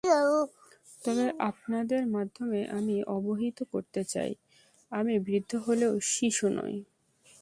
[1.01, 4.31] তবে আপনাদের মাধ্যমে আমি অবহিত করতে চাই,
[4.91, 6.75] আমি বৃদ্ধ হলেও শিশু নই।